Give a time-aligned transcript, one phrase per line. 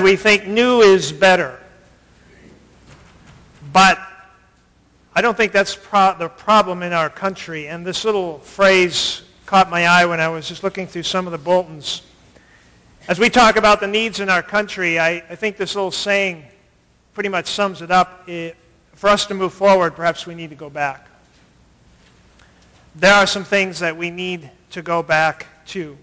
[0.00, 1.58] we think new is better.
[3.72, 3.98] But
[5.14, 7.68] I don't think that's pro- the problem in our country.
[7.68, 11.32] And this little phrase caught my eye when I was just looking through some of
[11.32, 12.02] the bulletins.
[13.08, 16.44] As we talk about the needs in our country, I, I think this little saying
[17.14, 18.28] pretty much sums it up.
[18.28, 18.56] It,
[18.94, 21.06] for us to move forward, perhaps we need to go back.
[22.96, 25.96] There are some things that we need to go back to.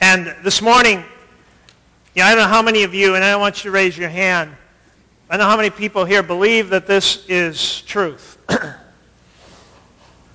[0.00, 1.04] And this morning,
[2.20, 3.96] yeah, I don't know how many of you, and I don't want you to raise
[3.96, 4.54] your hand,
[5.30, 8.36] I don't know how many people here believe that this is truth.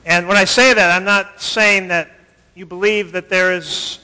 [0.06, 2.10] and when I say that, I'm not saying that
[2.56, 4.00] you believe that there is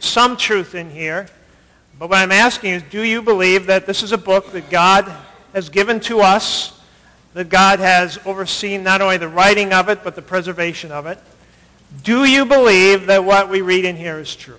[0.00, 1.28] some truth in here.
[2.00, 5.08] But what I'm asking is, do you believe that this is a book that God
[5.52, 6.80] has given to us,
[7.34, 11.20] that God has overseen not only the writing of it, but the preservation of it?
[12.02, 14.58] Do you believe that what we read in here is true?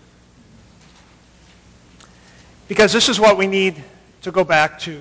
[2.71, 3.83] Because this is what we need
[4.21, 4.91] to go back to.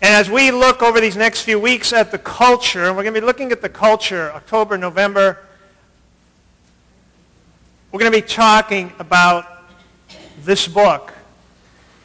[0.00, 3.12] And as we look over these next few weeks at the culture, and we're going
[3.12, 5.38] to be looking at the culture October, November,
[7.90, 9.64] we're going to be talking about
[10.44, 11.12] this book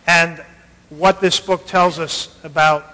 [0.08, 0.44] and
[0.90, 2.92] what this book tells us about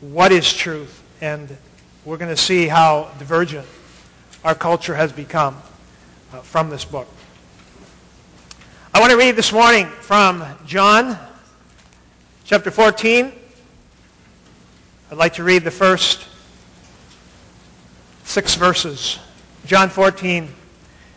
[0.00, 1.02] what is truth.
[1.22, 1.56] And
[2.04, 3.66] we're going to see how divergent
[4.44, 5.56] our culture has become
[6.34, 7.08] uh, from this book.
[8.92, 11.16] I want to read this morning from John
[12.44, 13.32] chapter 14.
[15.12, 16.26] I'd like to read the first
[18.24, 19.20] six verses.
[19.64, 20.48] John 14.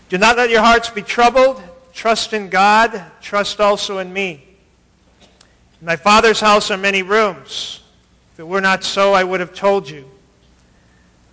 [0.09, 1.63] Do not let your hearts be troubled.
[1.93, 3.03] Trust in God.
[3.21, 4.45] Trust also in me.
[5.81, 7.81] In my Father's house are many rooms.
[8.33, 10.07] If it were not so, I would have told you.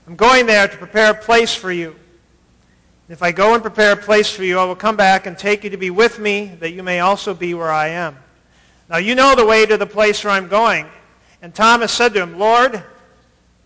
[0.07, 1.95] I'm going there to prepare a place for you.
[3.11, 5.65] If I go and prepare a place for you, I will come back and take
[5.65, 8.17] you to be with me, that you may also be where I am.
[8.89, 10.87] Now you know the way to the place where I'm going.
[11.43, 12.81] And Thomas said to him, Lord,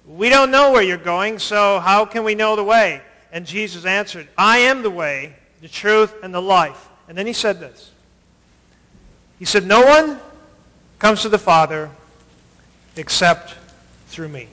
[0.06, 3.02] we don't know where you're going, so how can we know the way?
[3.32, 6.88] And Jesus answered, I am the way, the truth, and the life.
[7.08, 7.90] And then he said this.
[9.38, 10.18] He said, no one
[10.98, 11.90] comes to the Father
[12.96, 13.56] except
[14.06, 14.48] through me.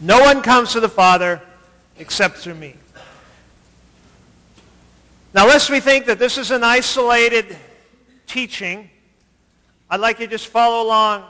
[0.00, 1.42] No one comes to the Father
[1.98, 2.76] except through me.
[5.34, 7.54] Now, lest we think that this is an isolated
[8.26, 8.88] teaching,
[9.90, 11.24] I'd like you to just follow along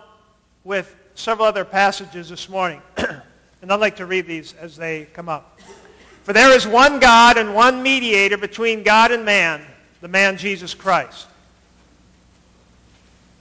[0.63, 2.81] with several other passages this morning.
[2.97, 5.59] and I'd like to read these as they come up.
[6.23, 9.63] For there is one God and one mediator between God and man,
[10.01, 11.27] the man Jesus Christ,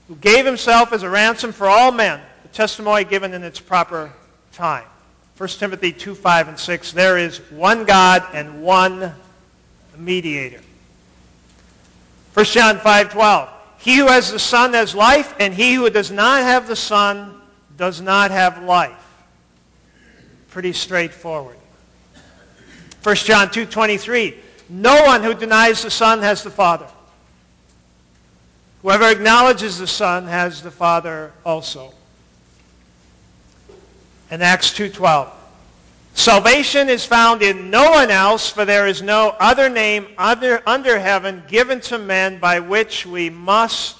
[0.08, 4.12] who gave himself as a ransom for all men, the testimony given in its proper
[4.52, 4.86] time.
[5.36, 9.14] 1 Timothy 2, 5, and 6, there is one God and one
[9.98, 10.60] mediator.
[12.34, 13.48] 1 John 5, 12,
[13.78, 17.40] he who has the Son has life, and he who does not have the Son
[17.76, 18.92] does not have life.
[20.50, 21.56] Pretty straightforward.
[23.02, 24.36] 1 John 2.23,
[24.68, 26.86] no one who denies the Son has the Father.
[28.82, 31.92] Whoever acknowledges the Son has the Father also.
[34.30, 35.30] And Acts 2.12,
[36.18, 40.98] Salvation is found in no one else, for there is no other name under, under
[40.98, 43.96] heaven given to men by which we must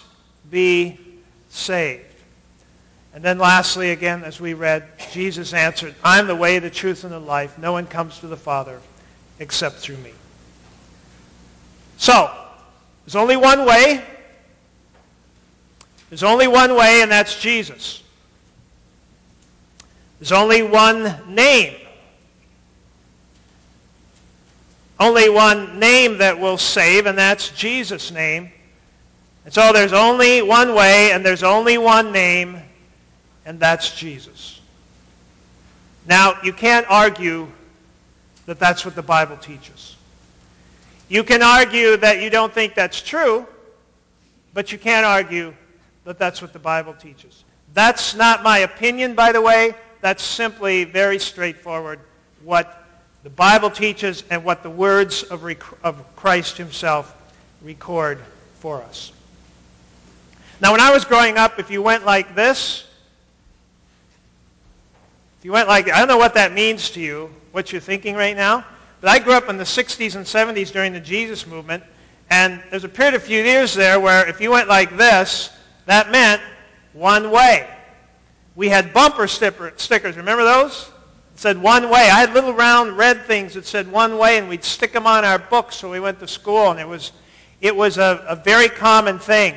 [0.50, 0.98] be
[1.48, 2.02] saved.
[3.14, 7.04] And then lastly, again, as we read, Jesus answered, I am the way, the truth,
[7.04, 7.56] and the life.
[7.56, 8.80] No one comes to the Father
[9.38, 10.12] except through me.
[11.98, 12.34] So,
[13.06, 14.04] there's only one way.
[16.10, 18.02] There's only one way, and that's Jesus.
[20.18, 21.76] There's only one name,
[25.00, 28.50] only one name that will save, and that's Jesus' name.
[29.44, 32.60] And so there's only one way, and there's only one name,
[33.46, 34.60] and that's Jesus.
[36.06, 37.48] Now, you can't argue
[38.46, 39.96] that that's what the Bible teaches.
[41.08, 43.46] You can argue that you don't think that's true,
[44.52, 45.54] but you can't argue
[46.04, 47.44] that that's what the Bible teaches.
[47.74, 49.74] That's not my opinion, by the way.
[50.00, 52.00] That's simply very straightforward
[52.42, 52.87] what
[53.22, 55.44] the Bible teaches and what the words of,
[55.82, 57.14] of Christ himself
[57.62, 58.20] record
[58.60, 59.12] for us.
[60.60, 62.84] Now, when I was growing up, if you went like this,
[65.38, 68.16] if you went like, I don't know what that means to you, what you're thinking
[68.16, 68.64] right now,
[69.00, 71.84] but I grew up in the 60s and 70s during the Jesus movement,
[72.30, 75.50] and there's a period of few years there where if you went like this,
[75.86, 76.42] that meant
[76.92, 77.68] one way.
[78.56, 80.16] We had bumper stickers.
[80.16, 80.90] Remember those?
[81.38, 82.00] Said one way.
[82.00, 85.24] I had little round red things that said one way, and we'd stick them on
[85.24, 86.70] our books when we went to school.
[86.72, 87.12] And it was,
[87.60, 89.54] It was a, a very common thing.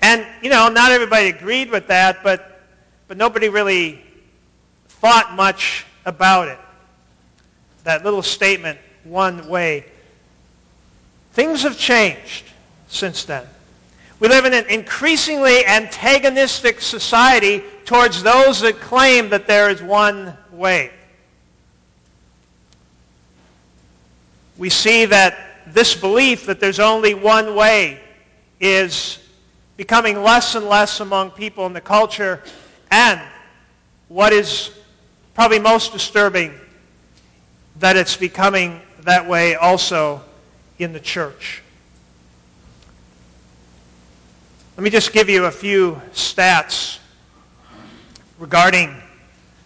[0.00, 2.62] And, you know, not everybody agreed with that, but,
[3.06, 4.02] but nobody really
[4.88, 6.58] thought much about it.
[7.84, 9.84] That little statement, one way.
[11.32, 12.44] Things have changed
[12.88, 13.46] since then.
[14.20, 20.36] We live in an increasingly antagonistic society towards those that claim that there is one
[20.50, 20.90] way.
[24.56, 25.38] We see that
[25.68, 28.00] this belief that there's only one way
[28.58, 29.20] is
[29.76, 32.42] becoming less and less among people in the culture.
[32.90, 33.20] And
[34.08, 34.72] what is
[35.34, 36.52] probably most disturbing,
[37.78, 40.22] that it's becoming that way also
[40.80, 41.62] in the church.
[44.78, 47.00] Let me just give you a few stats
[48.38, 48.94] regarding,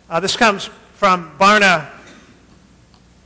[0.09, 1.87] uh, this comes from Barna,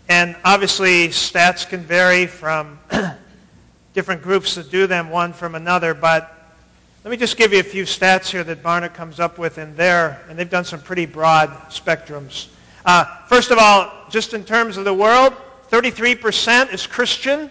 [0.08, 2.80] and obviously stats can vary from
[3.94, 6.56] different groups that do them, one from another, but
[7.04, 9.76] let me just give you a few stats here that Barna comes up with in
[9.76, 12.48] there, and they've done some pretty broad spectrums.
[12.84, 15.34] Uh, first of all, just in terms of the world,
[15.70, 17.48] 33% is Christian.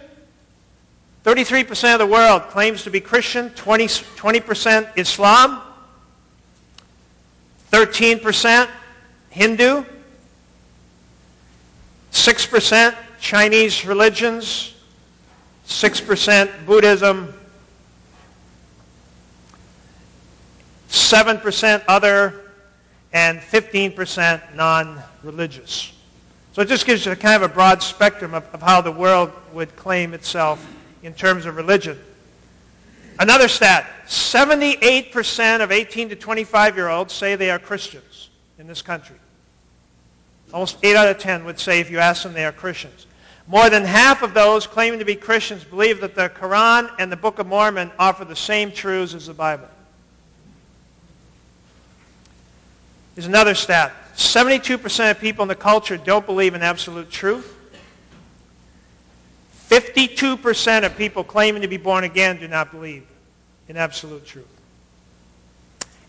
[1.26, 5.60] 33% of the world claims to be Christian, 20, 20% Islam,
[7.72, 8.68] 13%
[9.30, 9.84] Hindu,
[12.12, 14.74] 6% Chinese religions,
[15.66, 17.34] 6% Buddhism,
[20.88, 22.52] 7% other,
[23.12, 25.92] and 15% non-religious.
[26.52, 29.32] So it just gives you kind of a broad spectrum of, of how the world
[29.52, 30.64] would claim itself
[31.06, 31.98] in terms of religion.
[33.18, 39.16] Another stat, 78% of 18 to 25-year-olds say they are Christians in this country.
[40.52, 43.06] Almost 8 out of 10 would say if you ask them they are Christians.
[43.46, 47.16] More than half of those claiming to be Christians believe that the Quran and the
[47.16, 49.68] Book of Mormon offer the same truths as the Bible.
[53.14, 53.92] Here's another stat.
[54.16, 57.55] 72% of people in the culture don't believe in absolute truth.
[59.68, 63.06] 52% of people claiming to be born again do not believe
[63.68, 64.46] in absolute truth.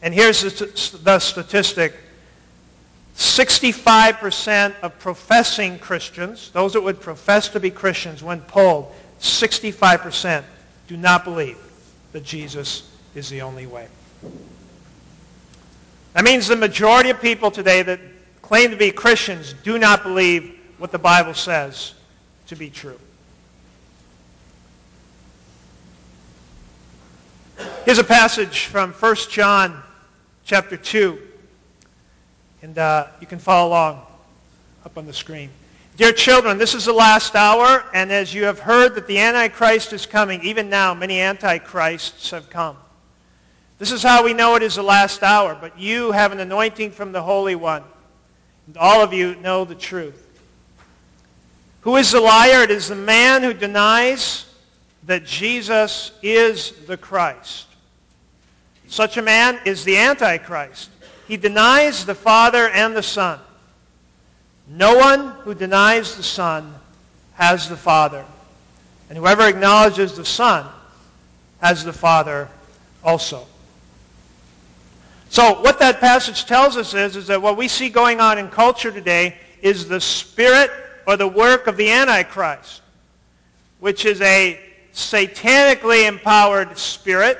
[0.01, 1.93] And here's the, the statistic.
[3.15, 10.43] 65% of professing Christians, those that would profess to be Christians when polled, 65%
[10.87, 11.57] do not believe
[12.11, 13.87] that Jesus is the only way.
[16.13, 17.99] That means the majority of people today that
[18.43, 21.95] claim to be Christians do not believe what the Bible says
[22.47, 22.99] to be true.
[27.85, 29.81] Here's a passage from 1 John
[30.45, 31.19] chapter 2.
[32.61, 34.01] And uh, you can follow along
[34.85, 35.49] up on the screen.
[35.95, 39.93] Dear children, this is the last hour, and as you have heard that the Antichrist
[39.93, 42.77] is coming, even now many Antichrists have come.
[43.79, 45.55] This is how we know it is the last hour.
[45.59, 47.83] But you have an anointing from the Holy One.
[48.65, 50.23] And all of you know the truth.
[51.81, 52.63] Who is the liar?
[52.63, 54.46] It is the man who denies
[55.07, 57.65] that Jesus is the Christ.
[58.87, 60.89] Such a man is the Antichrist.
[61.27, 63.39] He denies the Father and the Son.
[64.69, 66.73] No one who denies the Son
[67.33, 68.25] has the Father.
[69.09, 70.65] And whoever acknowledges the Son
[71.61, 72.49] has the Father
[73.03, 73.45] also.
[75.29, 78.49] So what that passage tells us is, is that what we see going on in
[78.49, 80.69] culture today is the spirit
[81.05, 82.81] or the work of the Antichrist,
[83.79, 84.59] which is a
[84.97, 87.37] satanically empowered spirit.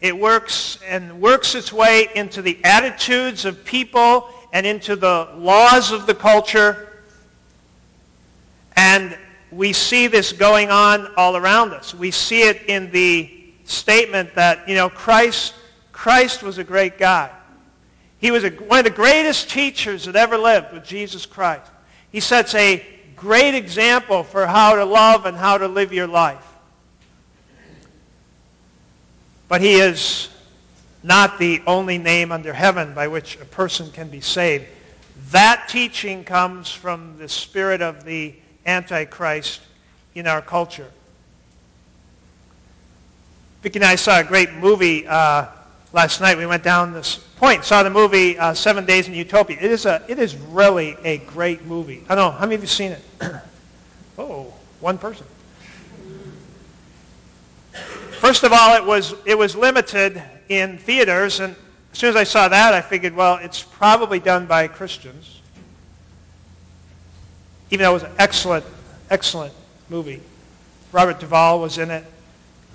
[0.00, 5.90] It works and works its way into the attitudes of people and into the laws
[5.90, 6.88] of the culture.
[8.76, 9.18] And
[9.50, 11.92] we see this going on all around us.
[11.92, 13.28] We see it in the
[13.64, 15.54] statement that, you know, Christ
[15.92, 17.30] Christ was a great guy.
[18.18, 21.70] He was a, one of the greatest teachers that ever lived with Jesus Christ.
[22.10, 22.86] He sets a
[23.16, 26.49] great example for how to love and how to live your life.
[29.50, 30.28] But he is
[31.02, 34.64] not the only name under heaven by which a person can be saved.
[35.32, 38.32] That teaching comes from the spirit of the
[38.64, 39.60] Antichrist
[40.14, 40.88] in our culture.
[43.62, 45.46] Vicki and I saw a great movie uh,
[45.92, 46.38] last night.
[46.38, 49.56] We went down this point, saw the movie uh, Seven Days in Utopia.
[49.60, 52.04] It is, a, it is really a great movie.
[52.08, 53.02] I don't know, how many of you seen it?
[54.16, 55.26] oh, one person.
[58.20, 61.56] First of all, it was, it was limited in theaters, and
[61.90, 65.40] as soon as I saw that, I figured, well, it's probably done by Christians.
[67.70, 68.66] Even though it was an excellent,
[69.08, 69.54] excellent
[69.88, 70.20] movie.
[70.92, 72.04] Robert Duvall was in it.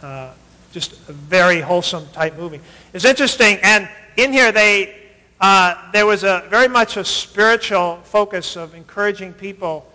[0.01, 0.31] Uh,
[0.71, 2.59] just a very wholesome type movie.
[2.93, 3.87] It's interesting, and
[4.17, 4.95] in here they
[5.41, 9.85] uh, there was a very much a spiritual focus of encouraging people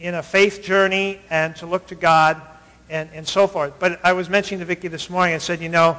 [0.00, 2.42] in a faith journey and to look to God
[2.90, 3.74] and, and so forth.
[3.78, 5.98] But I was mentioning to Vicki this morning, I said, you know,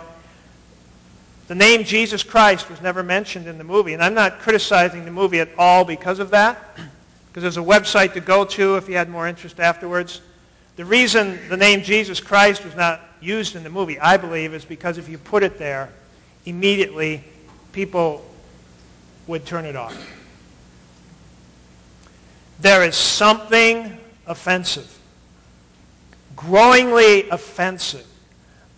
[1.48, 5.12] the name Jesus Christ was never mentioned in the movie, and I'm not criticizing the
[5.12, 6.77] movie at all because of that,
[7.27, 10.22] because there's a website to go to if you had more interest afterwards.
[10.75, 14.63] The reason the name Jesus Christ was not used in the movie, I believe, is
[14.63, 15.89] because if you put it there,
[16.46, 17.24] immediately
[17.72, 18.24] people
[19.27, 19.96] would turn it off.
[22.60, 24.99] There is something offensive,
[26.39, 28.08] growingly offensive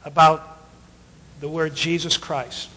[0.04, 0.58] about
[1.42, 2.70] the word Jesus Christ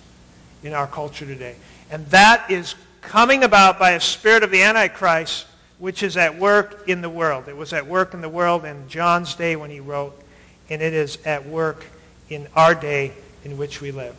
[0.62, 1.56] in our culture today.
[1.90, 5.46] And that is coming about by a spirit of the Antichrist,
[5.78, 7.48] which is at work in the world.
[7.48, 10.20] It was at work in the world in John's day when he wrote,
[10.68, 11.86] and it is at work
[12.28, 13.12] in our day
[13.44, 14.14] in which we live.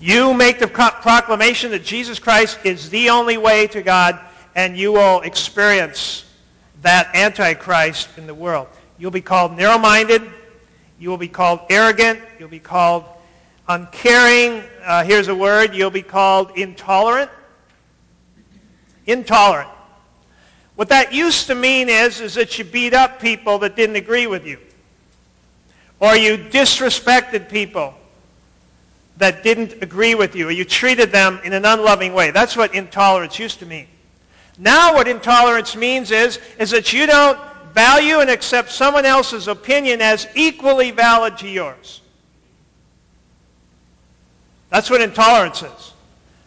[0.00, 4.18] You make the proclamation that Jesus Christ is the only way to God,
[4.54, 6.24] and you will experience
[6.80, 8.68] that Antichrist in the world.
[9.00, 10.22] You'll be called narrow-minded.
[10.98, 12.20] You will be called arrogant.
[12.38, 13.06] You'll be called
[13.66, 14.62] uncaring.
[14.84, 15.74] Uh, here's a word.
[15.74, 17.30] You'll be called intolerant.
[19.06, 19.70] Intolerant.
[20.76, 24.26] What that used to mean is, is that you beat up people that didn't agree
[24.26, 24.58] with you.
[25.98, 27.94] Or you disrespected people
[29.16, 32.32] that didn't agree with you, or you treated them in an unloving way.
[32.32, 33.86] That's what intolerance used to mean.
[34.58, 37.38] Now what intolerance means is, is that you don't
[37.74, 42.00] value and accept someone else's opinion as equally valid to yours.
[44.70, 45.92] That's what intolerance is.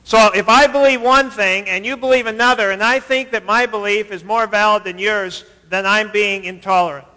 [0.06, 3.66] So if I believe one thing and you believe another, and I think that my
[3.66, 7.08] belief is more valid than yours, then I'm being intolerant.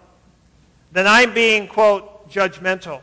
[0.91, 3.01] Then I'm being, quote, judgmental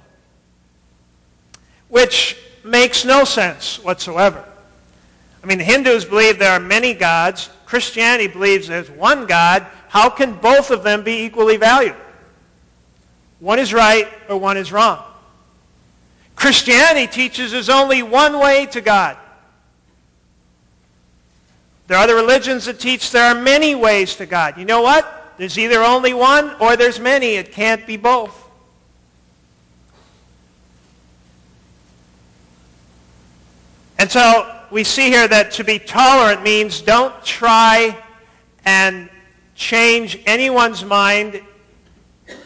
[1.94, 4.44] which makes no sense whatsoever.
[5.44, 7.50] I mean, Hindus believe there are many gods.
[7.66, 9.66] Christianity believes there's one God.
[9.88, 11.96] How can both of them be equally valued?
[13.40, 15.02] One is right or one is wrong.
[16.36, 19.16] Christianity teaches there's only one way to God.
[21.86, 24.56] There are other religions that teach there are many ways to God.
[24.58, 25.34] You know what?
[25.36, 27.34] There's either only one or there's many.
[27.34, 28.40] It can't be both.
[33.98, 37.96] And so we see here that to be tolerant means don't try
[38.64, 39.08] and
[39.54, 41.40] change anyone's mind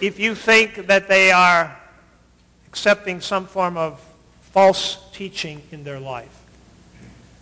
[0.02, 1.74] if you think that they are
[2.66, 3.98] accepting some form of
[4.42, 6.44] false teaching in their life.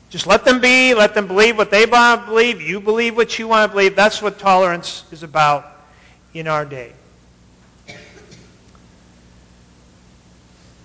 [0.09, 0.95] Just let them be.
[0.95, 2.63] Let them believe what they want to believe.
[2.63, 3.97] You believe what you want to believe.
[3.97, 5.67] That's what tolerance is about
[6.33, 6.93] in our day.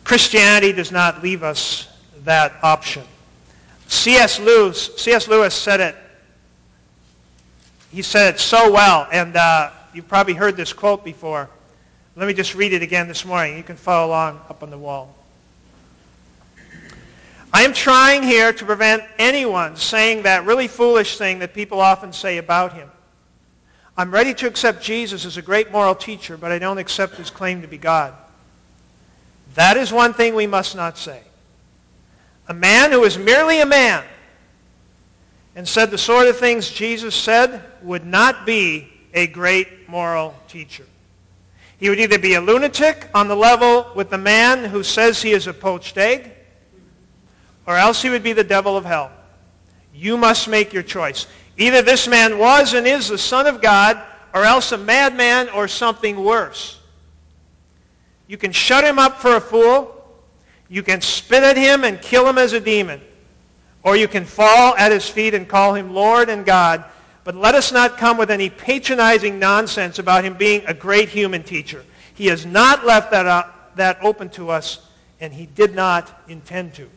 [0.04, 1.88] Christianity does not leave us
[2.24, 3.04] that option.
[3.92, 4.40] C.S.
[4.40, 5.28] Lewis, C.S.
[5.28, 5.96] Lewis said it.
[7.92, 11.50] He said it so well, and uh, you've probably heard this quote before.
[12.16, 13.58] Let me just read it again this morning.
[13.58, 15.14] You can follow along up on the wall.
[17.54, 22.14] I am trying here to prevent anyone saying that really foolish thing that people often
[22.14, 22.90] say about him.
[23.98, 27.30] I'm ready to accept Jesus as a great moral teacher, but I don't accept his
[27.30, 28.14] claim to be God.
[29.56, 31.22] That is one thing we must not say.
[32.48, 34.04] A man who is merely a man
[35.56, 40.86] and said the sort of things Jesus said would not be a great moral teacher.
[41.78, 45.32] He would either be a lunatic on the level with the man who says he
[45.32, 46.32] is a poached egg,
[47.66, 49.12] or else he would be the devil of hell.
[49.94, 51.28] You must make your choice.
[51.58, 54.02] Either this man was and is the Son of God,
[54.34, 56.80] or else a madman or something worse.
[58.28, 60.01] You can shut him up for a fool,
[60.72, 63.02] you can spit at him and kill him as a demon,
[63.84, 66.86] or you can fall at his feet and call him Lord and God.
[67.26, 71.44] But let us not come with any patronizing nonsense about him being a great human
[71.44, 71.84] teacher.
[72.14, 73.44] He has not left that, uh,
[73.76, 74.80] that open to us,
[75.20, 76.90] and he did not intend to.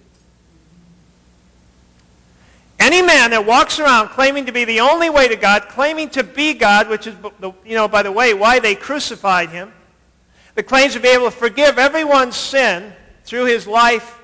[2.78, 6.22] Any man that walks around claiming to be the only way to God, claiming to
[6.22, 9.72] be God, which is, you know, by the way, why they crucified him,
[10.54, 12.92] that claims to be able to forgive everyone's sin,
[13.24, 14.20] through his life.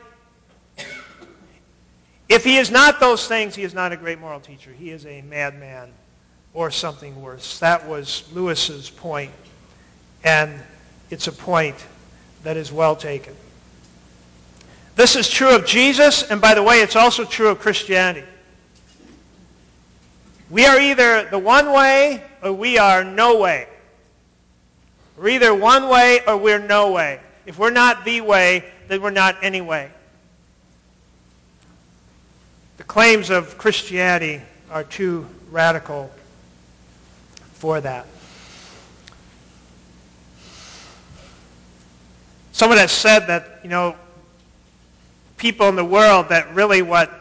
[2.28, 4.70] If he is not those things, he is not a great moral teacher.
[4.70, 5.90] He is a madman
[6.54, 7.58] or something worse.
[7.58, 9.32] That was Lewis's point,
[10.22, 10.60] and
[11.10, 11.76] it's a point
[12.44, 13.34] that is well taken.
[14.96, 18.26] This is true of Jesus, and by the way, it's also true of Christianity.
[20.50, 23.66] We are either the one way or we are no way.
[25.16, 27.20] We're either one way or we're no way.
[27.46, 29.88] If we're not the way, then we're not anyway.
[32.76, 36.10] The claims of Christianity are too radical
[37.54, 38.04] for that.
[42.50, 43.94] Someone has said that, you know,
[45.36, 47.12] people in the world that really what,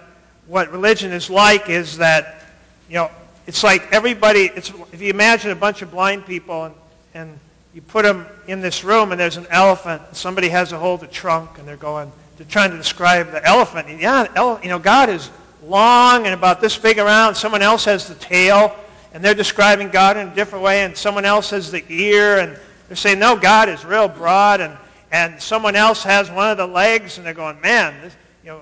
[0.47, 2.45] what religion is like is that,
[2.89, 3.11] you know,
[3.45, 6.75] it's like everybody, it's, if you imagine a bunch of blind people and,
[7.13, 7.39] and
[7.73, 11.03] you put them in this room and there's an elephant, and somebody has a hold
[11.03, 13.99] of the trunk and they're going, they're trying to describe the elephant.
[13.99, 15.29] yeah, ele- you know, God is
[15.63, 17.35] long and about this big around.
[17.35, 18.75] Someone else has the tail
[19.13, 22.57] and they're describing God in a different way and someone else has the ear and
[22.87, 24.75] they're saying, no, God is real broad and,
[25.11, 28.61] and someone else has one of the legs and they're going, man, this, you know,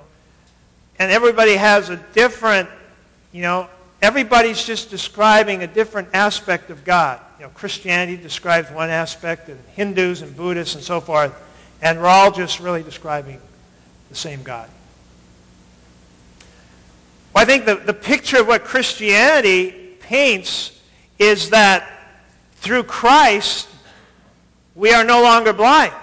[0.99, 2.67] and everybody has a different,
[3.31, 3.69] you know,
[4.01, 7.19] everybody's just describing a different aspect of God.
[7.39, 11.33] You know, Christianity describes one aspect, and Hindus and Buddhists and so forth,
[11.81, 13.39] and we're all just really describing
[14.09, 14.69] the same God.
[17.33, 20.79] Well, I think the, the picture of what Christianity paints
[21.19, 21.87] is that
[22.55, 23.67] through Christ,
[24.75, 25.93] we are no longer blind.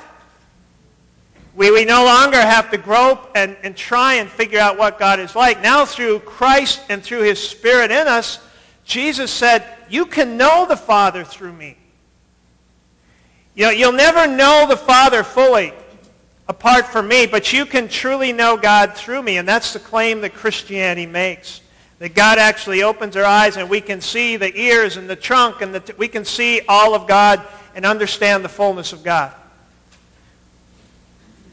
[1.56, 5.20] We, we no longer have to grope and, and try and figure out what God
[5.20, 5.62] is like.
[5.62, 8.40] Now through Christ and through his Spirit in us,
[8.84, 11.76] Jesus said, you can know the Father through me.
[13.54, 15.72] You know, you'll never know the Father fully
[16.48, 19.38] apart from me, but you can truly know God through me.
[19.38, 21.60] And that's the claim that Christianity makes.
[22.00, 25.62] That God actually opens our eyes and we can see the ears and the trunk
[25.62, 27.40] and the we can see all of God
[27.76, 29.32] and understand the fullness of God.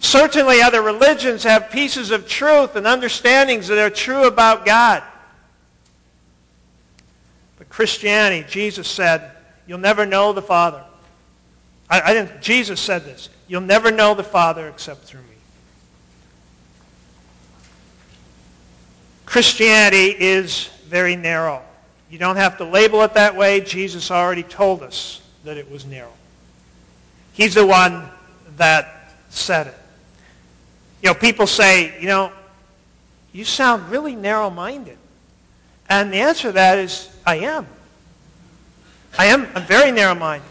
[0.01, 5.03] Certainly other religions have pieces of truth and understandings that are true about God.
[7.59, 9.31] But Christianity, Jesus said,
[9.67, 10.83] you'll never know the Father.
[11.87, 13.29] I, I didn't, Jesus said this.
[13.47, 15.27] You'll never know the Father except through me.
[19.27, 21.61] Christianity is very narrow.
[22.09, 23.61] You don't have to label it that way.
[23.61, 26.11] Jesus already told us that it was narrow.
[27.33, 28.09] He's the one
[28.57, 29.75] that said it.
[31.01, 32.31] You know, people say, you know,
[33.33, 34.97] you sound really narrow-minded.
[35.89, 37.67] And the answer to that is, I am.
[39.17, 40.47] I am I'm very narrow-minded.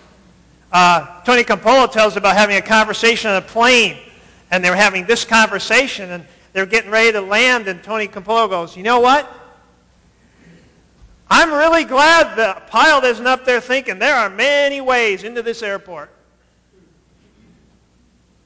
[0.73, 3.97] Uh, Tony Campolo tells about having a conversation on a plane,
[4.51, 8.77] and they're having this conversation, and they're getting ready to land, and Tony Campolo goes,
[8.77, 9.29] you know what?
[11.31, 15.63] I'm really glad the pilot isn't up there thinking there are many ways into this
[15.63, 16.11] airport.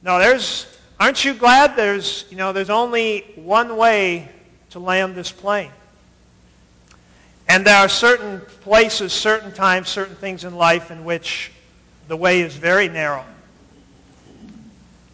[0.03, 0.67] No, there's
[0.99, 4.29] Aren't you glad there's, you know, there's only one way
[4.69, 5.71] to land this plane?
[7.47, 11.51] And there are certain places, certain times, certain things in life in which
[12.07, 13.25] the way is very narrow.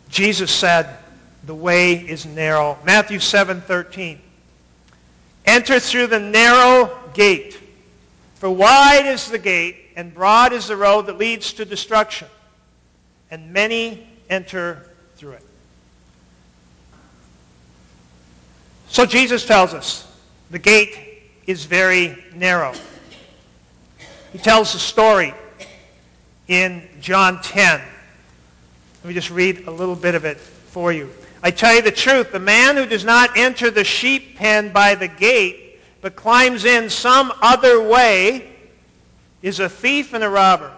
[0.09, 0.97] Jesus said,
[1.45, 2.77] the way is narrow.
[2.83, 4.19] Matthew 7:13.
[5.45, 7.57] Enter through the narrow gate.
[8.35, 12.27] For wide is the gate and broad is the road that leads to destruction,
[13.29, 15.43] and many enter through it.
[18.91, 20.05] So Jesus tells us
[20.49, 20.99] the gate
[21.47, 22.73] is very narrow.
[24.33, 25.33] He tells the story
[26.49, 27.79] in John 10.
[27.79, 31.09] Let me just read a little bit of it for you.
[31.41, 34.95] I tell you the truth, the man who does not enter the sheep pen by
[34.95, 38.51] the gate, but climbs in some other way,
[39.41, 40.69] is a thief and a robber.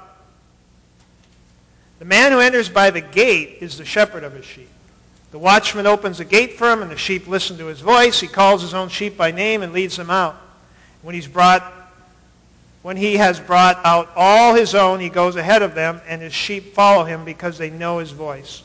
[1.97, 4.69] The man who enters by the gate is the shepherd of his sheep.
[5.33, 8.19] The watchman opens the gate for him, and the sheep listen to his voice.
[8.19, 10.35] He calls his own sheep by name and leads them out.
[11.01, 11.63] When he's brought,
[12.83, 16.35] when he has brought out all his own, he goes ahead of them, and his
[16.35, 18.61] sheep follow him because they know his voice.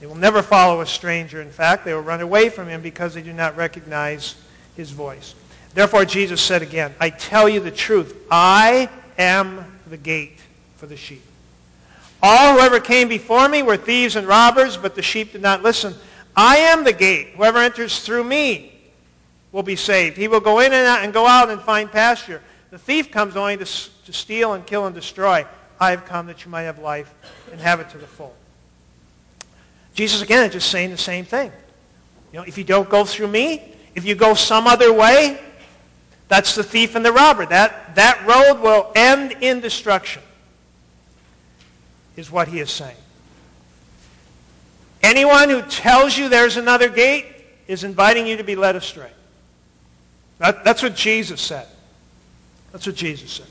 [0.00, 1.40] They will never follow a stranger.
[1.40, 4.34] In fact, they will run away from him because they do not recognize
[4.76, 5.36] his voice.
[5.74, 8.16] Therefore, Jesus said again, I tell you the truth.
[8.32, 10.40] I am the gate
[10.78, 11.22] for the sheep.
[12.22, 15.94] All whoever came before me were thieves and robbers, but the sheep did not listen.
[16.34, 17.28] I am the gate.
[17.36, 18.72] Whoever enters through me
[19.52, 20.16] will be saved.
[20.16, 22.42] He will go in and, out and go out and find pasture.
[22.70, 25.46] The thief comes only to, to steal and kill and destroy.
[25.80, 27.12] I have come that you might have life
[27.52, 28.34] and have it to the full.
[29.94, 31.52] Jesus, again, is just saying the same thing.
[32.32, 35.40] You know, if you don't go through me, if you go some other way,
[36.26, 37.46] that's the thief and the robber.
[37.46, 40.22] That, that road will end in destruction
[42.18, 42.96] is what he is saying.
[45.02, 47.26] Anyone who tells you there's another gate
[47.68, 49.10] is inviting you to be led astray.
[50.38, 51.66] That, that's what Jesus said.
[52.72, 53.46] That's what Jesus said.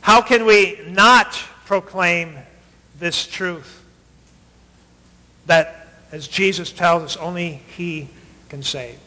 [0.00, 1.32] How can we not
[1.64, 2.36] proclaim
[3.00, 3.82] this truth
[5.46, 8.08] that, as Jesus tells us, only he
[8.48, 8.98] can save?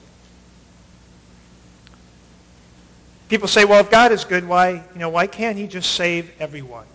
[3.29, 6.31] People say, well, if God is good, why, you know, why can't he just save
[6.39, 6.85] everyone?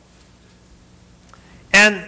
[1.74, 2.04] And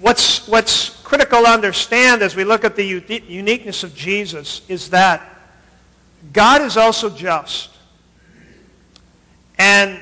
[0.00, 5.22] what's, what's critical to understand as we look at the uniqueness of Jesus is that
[6.32, 7.70] God is also just.
[9.58, 10.00] And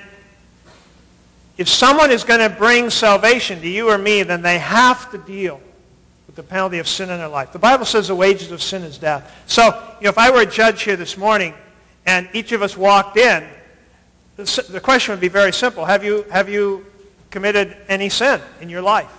[1.56, 5.18] if someone is going to bring salvation to you or me, then they have to
[5.18, 5.60] deal
[6.34, 7.52] with the penalty of sin in their life.
[7.52, 9.32] The Bible says the wages of sin is death.
[9.46, 9.66] So,
[10.00, 11.54] you know, if I were a judge here this morning
[12.06, 13.46] and each of us walked in,
[14.36, 15.84] the, question would be very simple.
[15.84, 16.86] Have you, have you
[17.30, 19.10] committed any sin in your life?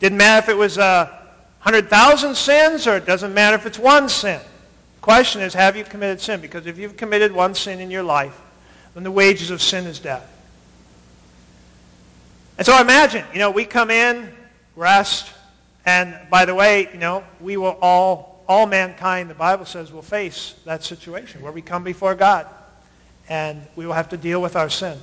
[0.00, 3.78] Didn't matter if it was uh, a 100,000 sins or it doesn't matter if it's
[3.78, 4.40] one sin.
[4.40, 6.40] The question is, have you committed sin?
[6.40, 8.36] Because if you've committed one sin in your life,
[8.94, 10.28] then the wages of sin is death.
[12.58, 14.28] And so imagine, you know, we come in,
[14.74, 15.30] rest,
[15.86, 20.02] and by the way, you know, we will all, all mankind, the Bible says, will
[20.02, 22.48] face that situation where we come before God
[23.28, 24.98] and we will have to deal with our sin.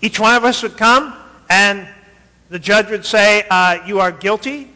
[0.00, 1.14] Each one of us would come
[1.50, 1.88] and
[2.48, 4.70] the judge would say, uh, you are guilty,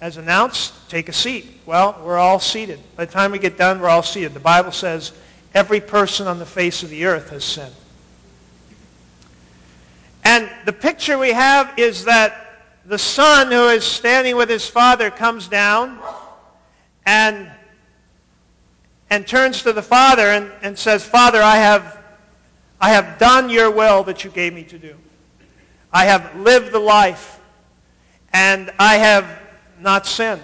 [0.00, 1.60] as announced, take a seat.
[1.66, 2.78] Well, we're all seated.
[2.96, 4.32] By the time we get done, we're all seated.
[4.32, 5.12] The Bible says
[5.54, 7.74] every person on the face of the earth has sinned.
[10.24, 12.51] And the picture we have is that
[12.84, 15.98] the son who is standing with his father comes down
[17.06, 17.50] and,
[19.10, 21.98] and turns to the father and, and says, Father, I have,
[22.80, 24.96] I have done your will that you gave me to do.
[25.92, 27.38] I have lived the life,
[28.32, 29.26] and I have
[29.78, 30.42] not sinned.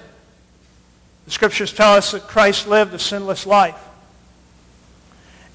[1.24, 3.78] The scriptures tell us that Christ lived a sinless life.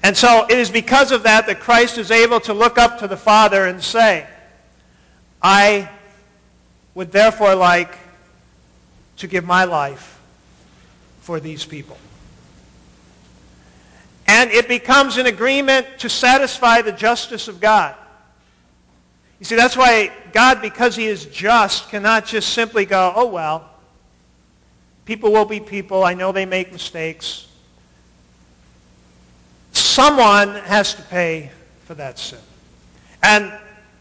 [0.02, 3.08] And so it is because of that that Christ is able to look up to
[3.08, 4.26] the Father and say,
[5.42, 5.88] I
[6.94, 7.96] would therefore like
[9.16, 10.20] to give my life
[11.20, 11.96] for these people.
[14.26, 17.94] And it becomes an agreement to satisfy the justice of God.
[19.38, 23.68] You see, that's why God, because he is just, cannot just simply go, oh, well,
[25.04, 26.04] people will be people.
[26.04, 27.46] I know they make mistakes.
[29.72, 31.50] Someone has to pay
[31.84, 32.38] for that sin.
[33.22, 33.52] And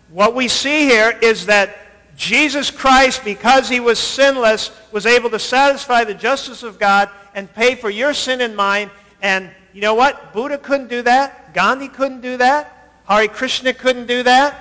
[0.09, 1.75] what we see here is that
[2.15, 7.51] Jesus Christ, because he was sinless, was able to satisfy the justice of God and
[7.53, 8.91] pay for your sin and mine.
[9.21, 10.33] And you know what?
[10.33, 11.53] Buddha couldn't do that.
[11.53, 12.91] Gandhi couldn't do that.
[13.07, 14.59] Hare Krishna couldn't do that.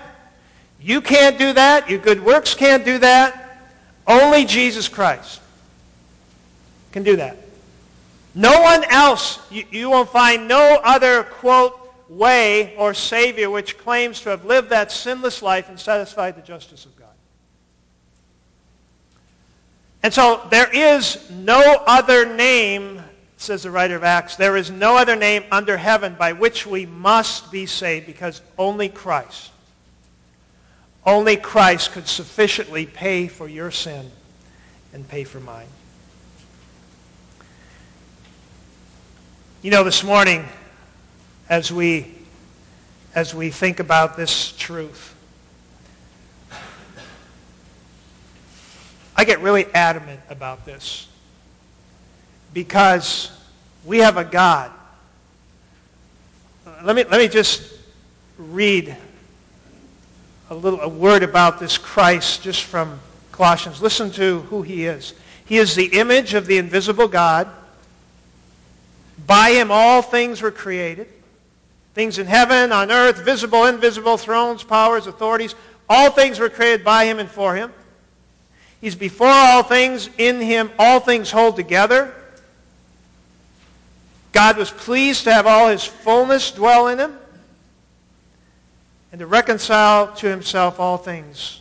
[0.80, 1.88] You can't do that.
[1.88, 3.60] Your good works can't do that.
[4.06, 5.40] Only Jesus Christ
[6.90, 7.36] can do that.
[8.34, 14.20] No one else, you, you won't find no other, quote, way or Savior which claims
[14.22, 17.01] to have lived that sinless life and satisfied the justice of God.
[20.02, 23.00] And so there is no other name,
[23.36, 26.86] says the writer of Acts, there is no other name under heaven by which we
[26.86, 29.52] must be saved because only Christ
[31.04, 34.10] only Christ could sufficiently pay for your sin
[34.92, 35.66] and pay for mine.
[39.62, 40.44] You know, this morning,
[41.48, 42.12] as we,
[43.14, 45.14] as we think about this truth,
[49.22, 51.06] I get really adamant about this
[52.52, 53.30] because
[53.84, 54.72] we have a God.
[56.82, 57.62] Let me, let me just
[58.36, 58.96] read
[60.50, 62.98] a little a word about this Christ just from
[63.30, 63.80] Colossians.
[63.80, 65.14] Listen to who he is.
[65.44, 67.46] He is the image of the invisible God.
[69.24, 71.06] By him all things were created.
[71.94, 75.54] Things in heaven, on earth, visible, invisible, thrones, powers, authorities.
[75.88, 77.72] All things were created by him and for him.
[78.82, 80.10] He's before all things.
[80.18, 82.12] In him all things hold together.
[84.32, 87.16] God was pleased to have all his fullness dwell in him
[89.12, 91.60] and to reconcile to himself all things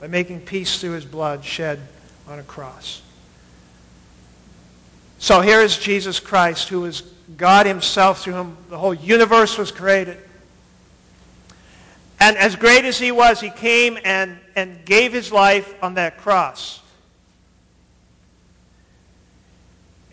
[0.00, 1.80] by making peace through his blood shed
[2.28, 3.02] on a cross.
[5.18, 7.00] So here is Jesus Christ, who is
[7.36, 10.18] God himself, through whom the whole universe was created.
[12.18, 16.18] And as great as he was, he came and, and gave his life on that
[16.18, 16.80] cross.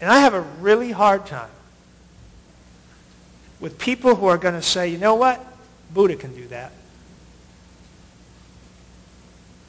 [0.02, 1.50] And I have a really hard time
[3.62, 5.44] with people who are going to say, you know what?
[5.94, 6.72] Buddha can do that.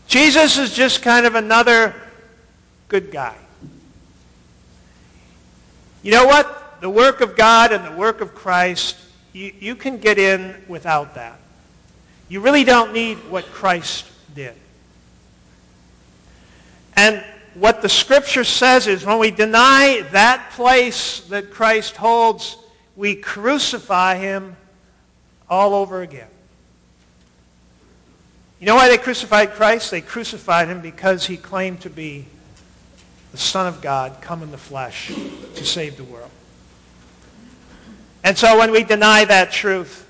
[0.08, 1.94] Jesus is just kind of another
[2.88, 3.36] good guy.
[6.02, 6.80] You know what?
[6.80, 8.96] The work of God and the work of Christ
[9.34, 11.38] you, you can get in without that.
[12.28, 14.54] You really don't need what Christ did.
[16.96, 17.22] And
[17.54, 22.56] what the scripture says is when we deny that place that Christ holds,
[22.96, 24.56] we crucify him
[25.48, 26.28] all over again.
[28.60, 29.90] You know why they crucified Christ?
[29.90, 32.24] They crucified him because he claimed to be
[33.32, 35.12] the Son of God come in the flesh
[35.54, 36.30] to save the world.
[38.22, 40.08] And so when we deny that truth,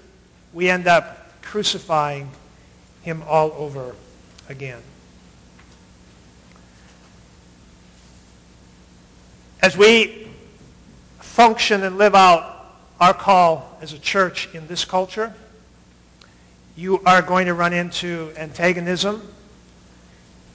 [0.53, 1.24] we end up
[1.55, 2.29] crucifying
[3.03, 3.95] him all over
[4.49, 4.81] again.
[9.63, 10.27] As we
[11.21, 15.33] function and live out our call as a church in this culture,
[16.75, 19.23] you are going to run into antagonism.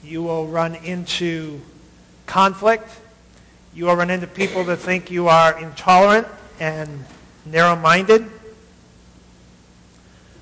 [0.04, 1.62] You will run into
[2.26, 2.90] conflict.
[3.72, 6.28] You will run into people that think you are intolerant
[6.60, 6.90] and
[7.46, 8.30] narrow-minded.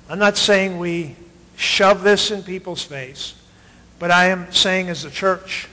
[0.09, 1.15] I'm not saying we
[1.55, 3.35] shove this in people's face,
[3.99, 5.67] but I am saying as a church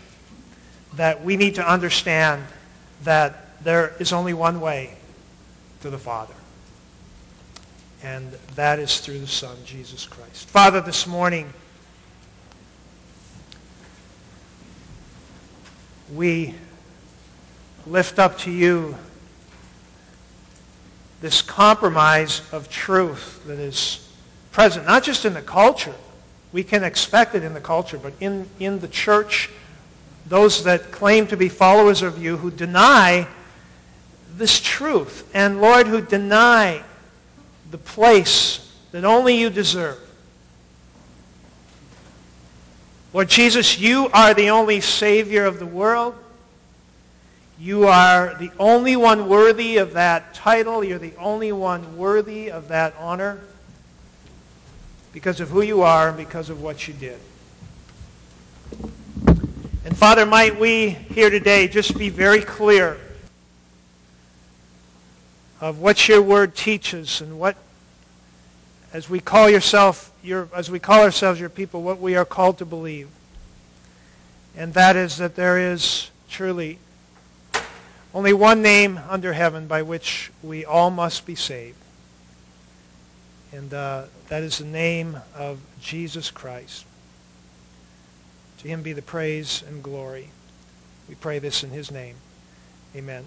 [0.96, 2.44] that we need to understand
[3.04, 4.94] that there is only one way
[5.80, 6.34] to the Father
[8.02, 10.48] and that is through the Son, Jesus Christ.
[10.48, 11.50] Father, this morning,
[16.14, 16.54] we
[17.86, 18.94] lift up to you
[21.22, 24.05] this compromise of truth that is
[24.56, 25.94] present, not just in the culture.
[26.50, 29.50] We can expect it in the culture, but in, in the church,
[30.28, 33.28] those that claim to be followers of you who deny
[34.38, 36.82] this truth, and Lord, who deny
[37.70, 39.98] the place that only you deserve.
[43.12, 46.14] Lord Jesus, you are the only Savior of the world.
[47.60, 50.82] You are the only one worthy of that title.
[50.82, 53.38] You're the only one worthy of that honor
[55.16, 57.18] because of who you are and because of what you did.
[59.86, 62.98] And Father, might we here today just be very clear
[65.58, 67.56] of what your word teaches and what,
[68.92, 72.58] as we call yourself, your, as we call ourselves your people, what we are called
[72.58, 73.08] to believe.
[74.54, 76.78] And that is that there is truly
[78.12, 81.78] only one name under heaven by which we all must be saved.
[83.52, 86.84] And uh, that is the name of Jesus Christ.
[88.58, 90.30] To him be the praise and glory.
[91.08, 92.16] We pray this in his name.
[92.96, 93.24] Amen.